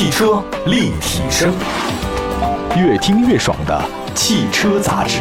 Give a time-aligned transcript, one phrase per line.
[0.00, 1.52] 汽车立体声，
[2.74, 5.20] 越听越爽的汽车杂志。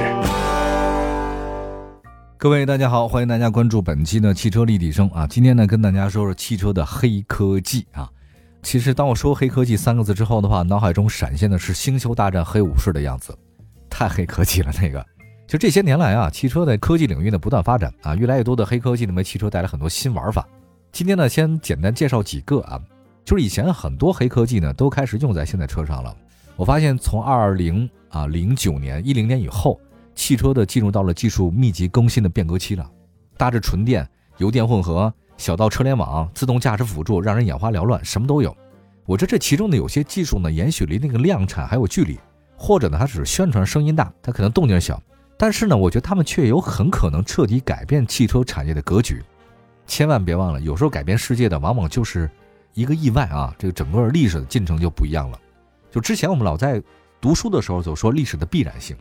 [2.38, 5.28] 各位大家好，欢迎大家关注本期的汽车立体声啊。
[5.28, 8.10] 今天呢，跟大家说说汽车的黑科技啊。
[8.64, 13.38] 其实当我说黑科技三个字之后的话，脑海中闪现的是《星球大战：黑武士》的样子，
[13.90, 15.06] 太黑科技了那个。
[15.46, 20.48] 就这些年来啊，汽车在科技领域呢不断发展啊，越来越多的黑科技呢为汽车带来很多新玩法。
[20.94, 22.80] 今天呢，先简单介绍几个啊，
[23.30, 26.18] 就是以前很多黑科技呢都开始用在现在车上了。
[26.56, 29.80] 我发现从二零啊零九年一零年以后，
[30.16, 32.90] 汽车的进入到了技术密集更新的变革期了，
[33.38, 38.58] 大至纯电、油电混合，小到车联网、自动驾驶辅助，让人眼花缭乱，什么都有。
[39.06, 42.18] 我觉得这其中的有些技术呢，也许离那个量产还有距离，
[42.58, 45.00] 或者呢，它只是宣传声音大，它可能动静小。
[45.38, 49.22] 但是呢，我觉得他们却有很可能彻底改变汽车产业的格局。
[49.86, 52.28] 千万别忘了，有时候改变世界的往往就是
[52.80, 53.54] 一个意外啊！
[53.60, 55.38] 这个整个历史的进程就不一样了。
[55.92, 56.82] 就之前我们老在
[57.20, 58.96] 读书的时候就说历史的必然性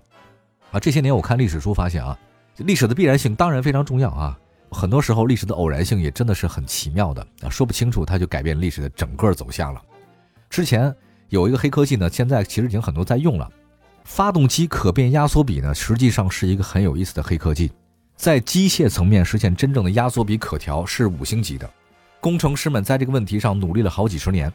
[0.73, 2.19] 啊，这些年我看历史书发现啊，
[2.57, 4.37] 历史的必然性当然非常重要啊。
[4.71, 9.81] 很多时候历史的偶然性也真的是很奇妙的啊，说不清楚它就改变历史的整个走向了。
[10.51, 10.93] 之前
[11.29, 13.49] 有一个黑科技呢，现在其实已经很多在用了。
[14.05, 17.71] 发动机可变压缩比呢，实际上是一个很有意思的黑科技，
[18.17, 21.71] 在机械层面实现真正的压缩比可调是五星级的。
[22.21, 24.53] 工程师们在这个问题上努力了好几十年。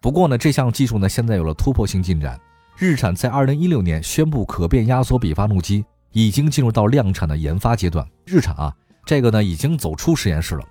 [0.00, 2.38] 不过呢，这项技术呢现在有了突破性进展。
[2.76, 8.06] 日产在二零一六年宣布可变压缩比发动机已经进入到量产的研发阶段。
[8.24, 8.74] 日产啊，
[9.06, 10.64] 这个呢已经走出实验室了，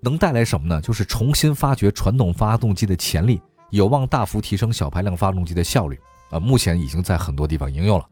[0.00, 0.80] 能带来什么呢？
[0.80, 5.98] 就是重新发掘传统发动机的潜力，有望大幅提升小排量发动机的效率。
[6.30, 8.04] 啊，目前已经在很多地方应用了。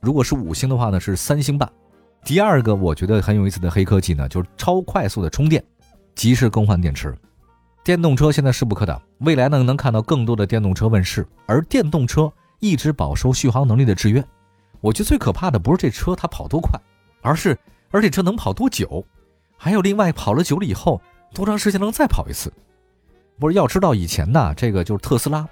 [0.00, 1.70] 如果是五星的话呢，是三星半。
[2.24, 5.64] 第二个我觉得很有意思的黑科技呢，就是超快速的充电，
[6.16, 7.16] 及时更换电池。
[7.84, 14.24] 电动车现在势不可挡，未来呢能看到更多的电动车问世，而电动车一直饱受续航能力的制约。
[14.80, 16.76] 我觉得最可怕的不是这车它跑多快，
[17.22, 17.56] 而是
[17.92, 19.06] 而且车能跑多久，
[19.56, 21.00] 还有另外跑了久了以后
[21.32, 22.52] 多长时间能再跑一次。
[23.38, 25.46] 不是要知道以前呢，这个就是特斯拉。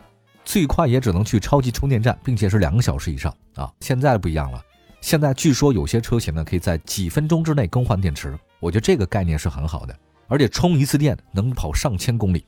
[0.44, 3.72] 最快也只能去超级充电站，并且是两个小时以上啊！
[3.81, 4.62] 现在不一样了，
[5.00, 9.99] 现在据说有些车型呢可以在几分钟之内更换电池，我觉得这个概念是很好的，
[10.29, 12.45] 而且充一次电能跑上千公里。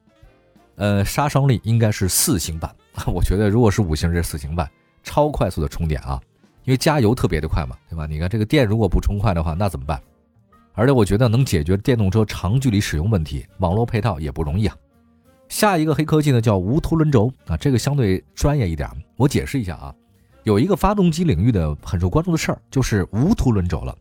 [0.77, 2.75] 呃，杀伤力应该是四星版，
[3.07, 4.71] 我觉得如果是五星，这是四星版，
[5.03, 6.21] 超快速的充电啊！
[6.65, 8.07] 因为加油特别的快嘛，对吧？
[8.07, 10.03] 你看这个电如果不充快的话，那怎么办？
[10.75, 14.77] 而且我觉得能解决电动车长距离使用问题，网络配套也不容易啊。
[15.49, 19.95] 下一个黑科技呢，叫无凸轮轴啊，这个相对专业一点，我解释一下啊。
[20.43, 23.97] 有一个发动机领域的很受关注的事儿，就是无凸轮轴了。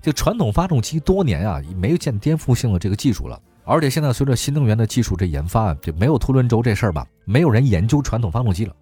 [0.00, 8.74] 就传统发动机多年啊，没有见颠覆性的这个技术了，而且现在随着新能源的技术这研发，就没有凸轮轴这事儿吧，没有人研究传统发动机了。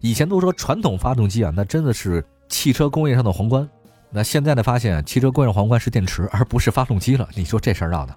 [0.00, 3.68] 以前都说传统发动机啊，那真的是汽车工业上的皇冠，
[4.10, 7.28] 那现在呢，发现汽车工业皇冠是电池，而不是发动机了。
[7.34, 8.16] 你说这事儿闹的？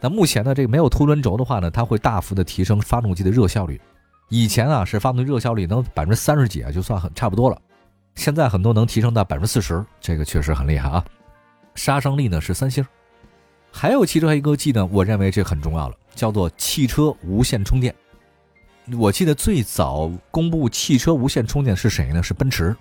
[0.00, 3.80] 那目前呢，这个没有凸轮轴的话呢，它会大幅的提升发动机的热效率。
[4.28, 7.58] 以前啊是发动机热效率能百分之三十几啊，就算很差不多了。
[8.14, 11.04] 现在很多能提升到百分之四十，这个确实很厉害啊。
[11.76, 12.84] 杀伤力呢是三星。
[13.70, 17.94] 还有汽车黑科技呢，我认为这很重要了，叫做汽车无线充电。
[18.98, 22.22] 我记得最早公布汽车无线充电是谁呢？
[22.22, 22.74] 是奔驰。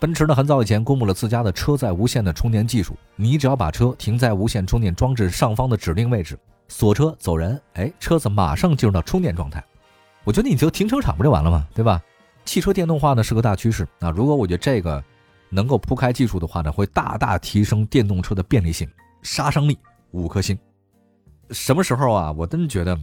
[0.00, 6.36] 奔驰呢很早以前公布了自家的车载无线的充电技术，你只要把车停在无线充电装置上方的指定位置，
[6.68, 9.64] 锁车走人，哎，车子马上进入到充电状态。
[10.24, 11.66] 我觉得你就停车场不就完了吗？
[11.74, 12.02] 对吧？
[12.44, 14.10] 汽车电动化呢是个大趋势啊。
[14.10, 15.02] 如果我觉得这个
[15.54, 18.88] 能够铺开技术的话呢，会大大提升电动车的便利性、
[19.22, 19.78] 杀伤力，
[20.10, 20.58] 五颗星。
[21.50, 22.32] 什么时候啊？
[22.32, 22.98] 我真觉得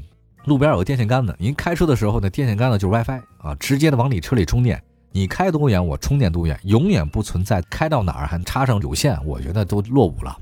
[0.46, 4.84] 路边有个电线杆子，您开车的时候呢，电线杆子就是 WiFi 啊，直接的往你车里充电。
[5.14, 10.38] 你开多远，我充电多远，永远不存在开到哪儿还插上有线，我觉得都落伍了。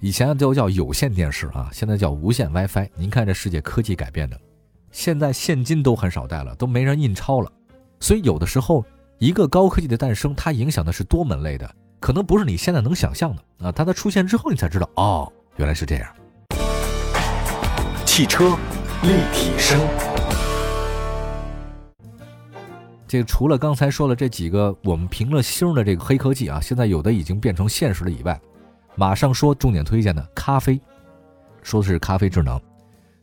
[0.00, 2.88] 以前都叫有线电视啊，现在叫无线 WiFi。
[2.94, 4.40] 您看这世界科技改变的，
[4.92, 7.50] 现在现金都很少带了，都没人印钞了。
[7.98, 8.84] 所以有的时候，
[9.18, 11.68] 一个高科技的诞生，它影响的是多门类的，
[11.98, 13.72] 可能不是你现在能想象的啊。
[13.72, 16.08] 它的出现之后，你才知道哦，原来是这样。
[18.06, 18.56] 汽车
[19.02, 19.80] 立体声。
[23.08, 28.40] 这个除了刚才说了这几个我们评了星的这个黑科技啊，现在有的已经变成现实了以外，
[28.94, 30.80] 马上说重点推荐的咖啡，
[31.64, 32.60] 说的是咖啡智能。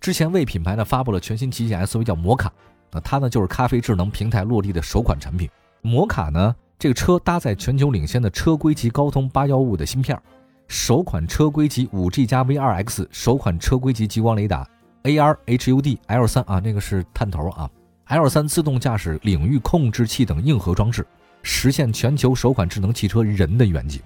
[0.02, 2.52] 之前为品牌呢发布了全新旗舰 SUV 叫摩卡，
[2.92, 5.50] 那它呢就是咖啡智能平台落地的首款产品。
[5.82, 10.20] 摩卡呢这个车搭载全球领先的车规级高通八幺五的芯片，
[10.68, 14.68] 首款车规级五 G 加 V2X，首款车规级激光雷达
[15.04, 17.70] ，AR HUD L3 啊，那个是探头啊。
[18.08, 21.06] L3 自动驾驶领域控制器等硬核装置，
[21.42, 24.02] 实现全球首款智能汽车人的远景。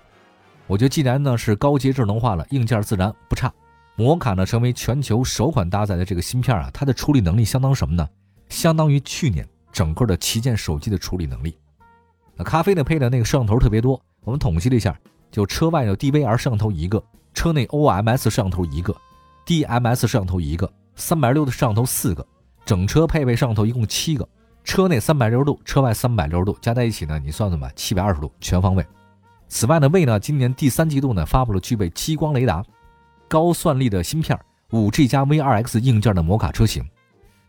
[0.67, 3.51] 我觉得既然呢是高阶智能化了，硬件自然不差。
[3.95, 8.07] 摩卡呢成为全球首款搭载的这个芯片啊，它的处理能力相当什么呢？
[8.47, 11.57] 相当于去年整个的旗舰手机的处理能力。
[12.35, 14.97] 那咖啡呢配的那个摄像头特别多，我们统计了一下，
[15.31, 18.95] 就车外有 DVR 摄像头一个，车内 OMS 摄像头一个
[19.45, 22.25] ，DMS 摄像头一个，三百六的摄像头四个。
[22.65, 24.27] 整车配备摄像头一共七个，
[24.63, 28.85] 车内三百六十度，车外三百六十度，加在一起呢，你算算吧，七百二十度全方位。
[29.47, 32.63] 此外呢，为呢今年第三季度呢发布了具备激光雷达、
[33.27, 34.39] 高算力的芯片、
[34.71, 36.87] 五 G 加 V2X 硬件的摩卡车型。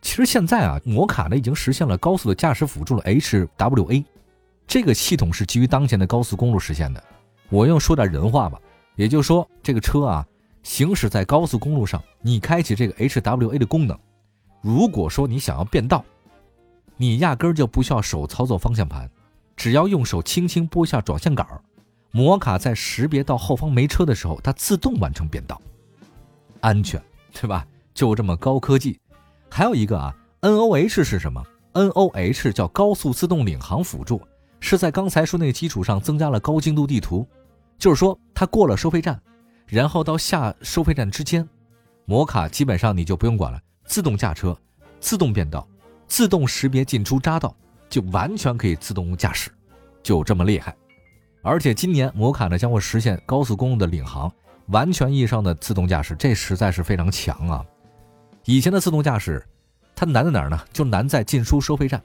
[0.01, 4.03] 其实现在啊，摩卡呢已经实现了高速的驾驶辅助了 HWA，
[4.65, 7.03] 这个系统是基于当前的高速公路实现的。
[7.49, 8.59] 我用说点人话吧，
[8.95, 10.25] 也就是说这个车啊
[10.63, 13.97] 行驶在高速公路上，你开启这个 HWA 的功能。
[14.61, 16.03] 如果说你想要变道，
[16.97, 19.09] 你压根就不需要手操作方向盘，
[19.55, 21.45] 只要用手轻轻拨下转向杆，
[22.11, 25.61] 摩卡在识别到后方没车的时候，它自动完成变道，
[26.61, 27.01] 安全，
[27.33, 27.65] 对吧？
[27.93, 29.00] 就这么高科技。
[29.53, 31.43] 还有一个啊，NOH 是什么
[31.73, 34.21] ？NOH 叫高速自动领航辅助，
[34.61, 37.27] 是在刚才说那个基础上增加了高精度地图，
[37.77, 39.21] 就是说它过了收费站，
[39.67, 41.45] 然后到下收费站之间，
[42.05, 43.59] 摩卡基本上你就不用管了。
[43.85, 44.57] 自动驾车、
[45.01, 45.67] 自动变道、
[46.07, 47.53] 自动识别进出匝道，
[47.89, 49.51] 就完全可以自动驾驶，
[50.01, 50.73] 就这么厉害。
[51.41, 54.31] 而且今年摩卡呢将会实现高速公路的领航，
[54.67, 57.65] 完全意义上的自动驾驶，这实在是非常强啊！
[58.45, 59.45] 以前的自动驾驶，
[59.95, 60.59] 它难在哪儿呢？
[60.73, 62.01] 就难在进出收费站、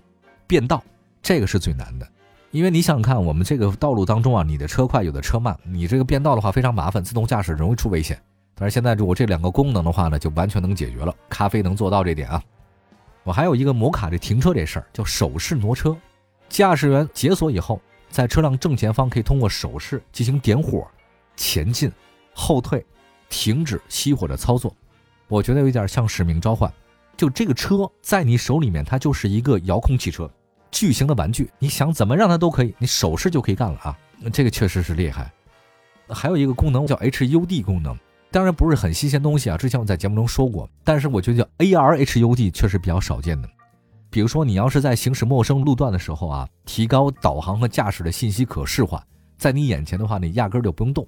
[0.46, 0.82] 变道，
[1.22, 2.06] 这个是最难的。
[2.50, 8.20] 因为你想想看，我们这个道路当中啊，你的车快，有的车慢，你这个变道的话非常麻烦，自动驾驶容易出危险。
[8.54, 11.14] 但是现在如果这两个功能的话呢，就完全能解决了。
[11.28, 12.42] 咖啡能做到这点啊。
[13.24, 15.96] 我还有一个摩卡这停车这事儿，叫手势挪车。
[16.48, 20.86] 驾驶员解锁以后，在车辆正前方可以通过手势进行点火、
[21.34, 21.90] 前进、
[22.32, 22.84] 后退、
[23.28, 24.74] 停止、熄火的操作。
[25.28, 26.72] 我觉得有点像使命召唤。
[27.16, 30.30] 就这个车在你手里面，它就是一个遥控汽车，
[30.70, 31.50] 巨型的玩具。
[31.58, 33.98] 你想怎么让它都可以，你手势就可以干了啊。
[34.32, 35.32] 这个确实是厉害。
[36.08, 37.96] 还有一个功能叫 HUD 功能。
[38.30, 43.48] 当然不是很新鲜东西啊，之前我在节目中说过，但是我觉得叫 AR HUD 确实比较少见的。
[44.10, 49.02] 比如说你要是在行驶陌生路段的时候啊，提高导航和驾驶的信息可视化，
[49.38, 51.06] 在你眼前的话，你压根就不用动，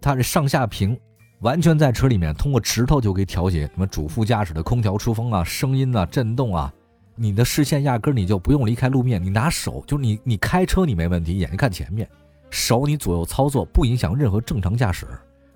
[0.00, 0.98] 它是上下屏，
[1.40, 6.72] 完全在车里面通过指头就可以调节什么主副驾驶的空调出风啊、声音啊、震动啊，
[7.14, 12.08] 你的视线压根你就不用离开路面，你拿手就是你你开车你没问题，眼睛看前面，
[12.50, 15.06] 手你左右操作不影响任何正常驾驶。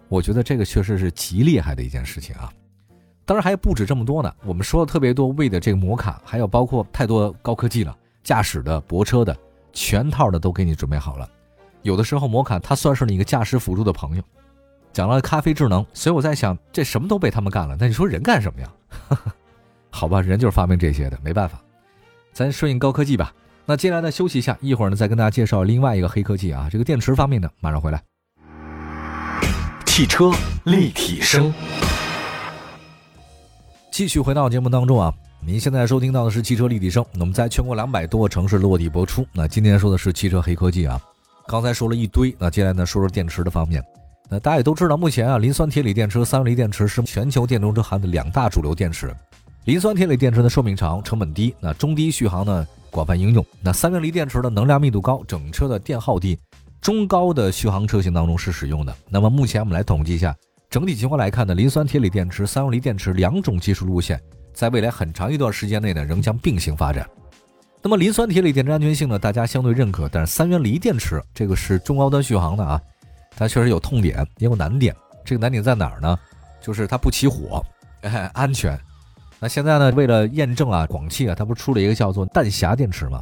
[0.09, 2.53] 我觉得这个确实是极厉害的一件事情啊，
[3.25, 4.33] 当然还不止这么多呢。
[4.45, 9.37] 我们说的特别多，为的这个摩卡，还有包括太多高科技了，驾驶的、泊车的，
[9.73, 11.29] 全套的都给你准备好了。
[11.83, 14.23] 有的时候摩卡它算是你一个驾驶辅助的朋友。
[14.93, 18.69] 讲了咖啡智能，所以我在想，这什么都被他们干了，那你说人干什么呀？
[19.91, 21.61] 好吧，人就是发明这些的，没办法。
[22.33, 23.33] 咱顺应高科技吧。
[23.65, 28.03] 那接下来呢，休息一下，一会儿呢再跟大家介绍另外一个黑科技啊，这个电池方面的，马上回来。
[29.87, 30.31] 汽车
[30.65, 31.53] 立体声，
[33.91, 35.13] 继续回到节目当中啊！
[35.45, 39.27] 您现在收听到的是汽车立体声，我们在全国两百多个城市落地播出。
[39.33, 41.01] 那今天说的是汽车黑科技啊，
[41.47, 43.85] 刚才说了一堆，那接下来呢说说电池的方面。
[44.33, 49.15] 那大家也都知道，目前啊，磷酸铁锂电池、三元锂电池是全球电动车行的两大主流电池。
[49.67, 53.45] 磷酸铁锂电池的寿命长，成本低，那中低续航呢广泛应用。
[53.61, 56.39] 那三元锂电池的能量密度高，整车的电耗低。
[56.81, 58.97] 中高的续航车型当中是使用的。
[59.11, 60.35] 那么目前我们来统计一下
[60.71, 64.19] 整体情况来看呢，磷酸铁锂电池、三元锂电池两种技术路线，
[64.55, 67.07] 在未来很长一段时间内呢，仍将并行发展。
[67.83, 72.81] 那么磷酸铁锂电池安全性呢，大家相对认可，但是三元锂电池这个是中高端续航的啊，
[73.37, 74.95] 它确实有痛点，也有难点。
[75.25, 76.19] 这个难点在哪儿呢？
[76.61, 77.65] 就是它不起火，
[78.03, 78.79] 哎，安全。
[79.41, 83.21] 那现在呢，为了验证啊，广汽啊，它不是出了一个叫做弹匣电池吗？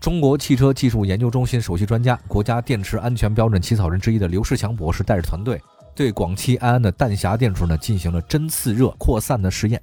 [0.00, 5.60] 中国汽车技术研究中心首席专家、国家电池安全标准起草人之一的刘世强博士带着团队，
[5.94, 9.80] 对广汽埃安的弹匣电池呢进行了针刺热扩散的实验。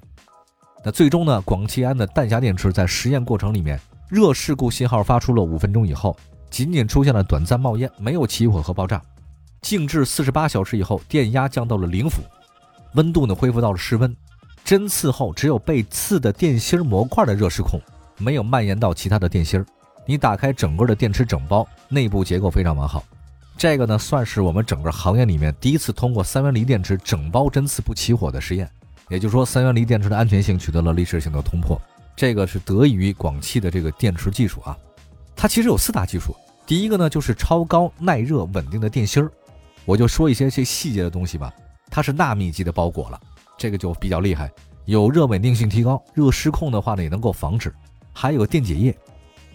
[0.84, 6.16] 那最终呢，广汽埃安的弹匣电池在实验过程里面，热事故信号发出了五分钟以后，
[6.50, 9.00] 仅仅出现了短暂冒烟，没有起火和爆炸。
[9.60, 12.22] 静置四十八小时以后，电压降到了零伏，
[12.94, 14.14] 温度呢恢复到了室温。
[14.64, 17.80] 针刺后，只有被刺的电芯模块的热失控，
[18.18, 19.64] 没有蔓延到其他的电芯。
[20.06, 23.02] 你打开整个的电池整包，内部结构非常完好。
[23.56, 28.70] 这个呢，算是我们整个行业里面第一次通过三元锂电池整包针刺不起火的实验。
[29.08, 31.80] 也就是说，三元锂电池的安全性取得了历史性的突破。
[32.14, 34.76] 这个是得益于广汽的这个电池技术啊。
[35.34, 36.34] 它其实有四大技术，
[36.66, 39.30] 第一个呢就是超高耐热稳定的电芯儿。
[39.88, 41.50] 我就说一些这细节的东西吧，
[41.90, 43.18] 它是纳米级的包裹了，
[43.56, 44.52] 这个就比较厉害，
[44.84, 47.74] 有热稳定性提高，热失控的话呢也能够防止。
[48.12, 48.94] 还有电解液，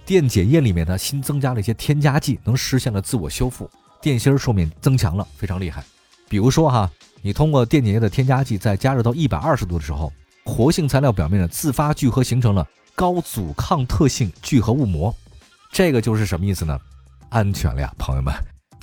[0.08, 3.70] 电解液里面呢新增加了一些添加剂，能实现了自我修复，
[4.02, 5.84] 电芯寿命增强了，非常厉害。
[6.28, 6.90] 比如说哈，
[7.22, 10.12] 你通过电解液的添加剂，在加热到一百二十度的时候，
[10.46, 15.16] 活性材料表面呢自发聚合形成了高阻抗特性聚合物膜，
[15.72, 16.76] 这个就是什么意思呢？
[17.30, 18.34] 安全了呀，朋友们。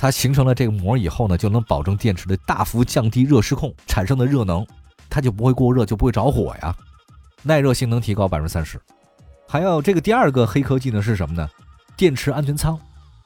[0.00, 4.66] 它形成了这个膜以后呢，就能保证电池的大幅降低热失控产生的热能，
[5.10, 6.74] 它就不会过热，就不会着火呀。
[7.42, 8.80] 耐热性能提高百分之三十。
[9.46, 11.46] 还有这个第二个黑科技呢是什么呢？
[11.98, 12.80] 电池安全舱，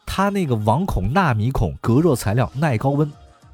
[0.04, 3.09] 它那个网孔纳米孔隔热材料耐高温，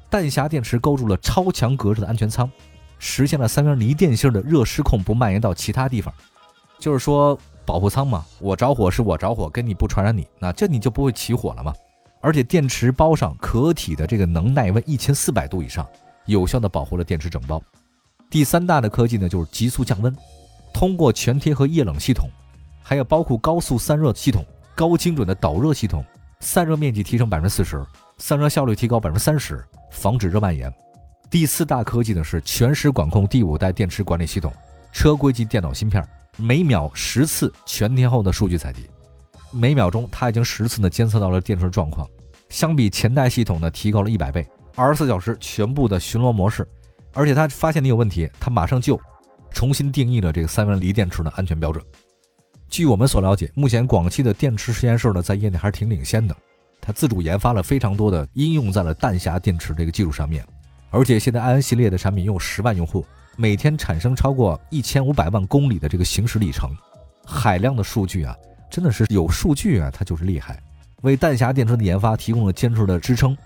[0.09, 2.49] 弹匣电池勾住了超强隔热的安全舱，
[2.97, 6.11] 实现了三元锂电芯的热失控不蔓延到其他地方。
[6.79, 7.37] 就是说
[7.67, 11.71] 保护舱嘛，我着火是我着火，跟你不传染你，那这你就不会起火了嘛。
[12.21, 15.85] 而且电池包上壳体的这个能耐温一千四百度以上，
[16.25, 17.61] 有效的保护了电池整包。
[18.29, 20.15] 第三大的科技呢，就是急速降温，
[20.73, 22.29] 通过全贴合液冷系统，
[22.81, 26.05] 还有包括高速散热系统、高精准的导热系统，
[26.39, 27.83] 散热面积提升百分之四十，
[28.19, 30.71] 散热效率提高百分之三十，防止热蔓延。
[31.29, 34.53] 第四大科技呢是全时管控第五代电池管理系统，
[34.93, 38.89] 车规级电脑芯片，每秒十次全天候的数据采集。
[39.51, 42.07] 每秒钟，它已经十次呢监测到了电池状况，
[42.49, 46.67] 相比前代系统呢提高了一百倍，二十四小时全部的巡逻模式，
[47.13, 48.99] 而且它发现你有问题，它马上就
[49.51, 51.83] 重新定义了这个三元锂电池的安全标准。
[52.69, 56.35] 据我们所了解，目前广汽的电池实验室呢在业内还是挺领先的，
[56.79, 60.45] 它自主研发了非常多的应用在了弹匣电池这个技术上面，
[60.89, 63.05] 而且现在安系列的产品拥有十万用户，
[63.35, 66.69] 每天产生超过一千五百万公里的这个行驶里程，
[67.25, 68.33] 海量的数据啊。
[68.71, 70.57] 真的是有数据啊，它就是厉害，
[71.01, 73.37] 为弹匣电池的研发提供了坚实的支撑。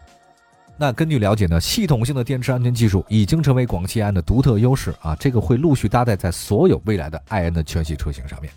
[0.77, 8.51] 那根据了解呢，系统性的电池安全技术已经成为广汽埃安的独特优势啊，这个会陆续搭载在所有未来的埃安的全系车型上面。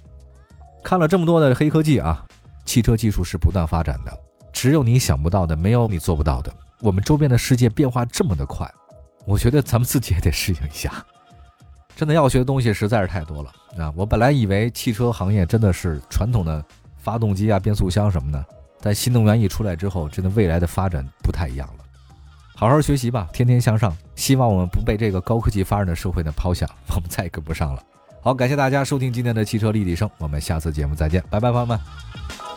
[0.84, 2.25] 看了这么多的黑科技啊，
[2.64, 4.12] 汽车技术是不断发展的，
[4.52, 6.52] 只有你想不到的，没有你做不到的。
[6.80, 8.68] 我们周边的世界变化这么的快，
[9.25, 11.04] 我觉得咱们自己也得适应一下。
[11.99, 13.93] 真的要学的东西实在是太多了啊！
[13.97, 16.64] 我本来以为汽车行业真的是传统的
[16.97, 18.47] 发动机啊、变速箱什么的，
[18.81, 21.85] 但新能源一出来之后，真的未来的发展不太一样了。
[22.55, 23.97] 好好学习吧，天天向上。
[24.14, 26.64] 希望我们不被这个高科技发展的社会呢抛下，
[26.95, 27.83] 我们再也跟不上了。
[28.23, 32.48] 好，感谢大家收听今天的汽车立体声，我们下次节目再见，拜拜，朋友们。